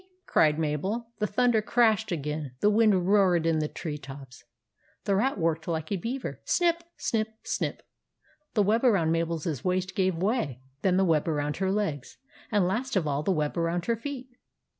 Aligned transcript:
cried 0.25 0.57
Mabel. 0.57 1.11
The 1.19 1.27
thunder 1.27 1.61
crashed 1.61 2.11
again. 2.11 2.53
The 2.59 2.71
wind 2.71 3.07
roared 3.07 3.45
in 3.45 3.59
the 3.59 3.67
tree 3.67 3.99
tops. 3.99 4.43
The 5.03 5.15
Rat 5.15 5.37
worked 5.37 5.67
like 5.67 5.91
a 5.91 5.95
beaver— 5.95 6.41
snip! 6.43 6.81
snip! 6.97 7.27
snip! 7.43 7.83
The 8.55 8.63
web 8.63 8.83
around 8.83 9.11
Mabel's 9.11 9.63
waist 9.63 9.93
gave 9.93 10.17
way, 10.17 10.59
then 10.81 10.97
the 10.97 11.05
web 11.05 11.27
around 11.27 11.57
her 11.57 11.71
legs, 11.71 12.17
and 12.51 12.65
last 12.67 12.95
of 12.95 13.05
all 13.05 13.21
the 13.21 13.31
web 13.31 13.55
around 13.55 13.85
her 13.85 13.95
feet. 13.95 14.31